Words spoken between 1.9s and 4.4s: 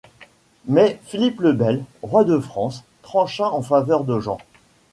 roi de France, trancha en faveur de Jean.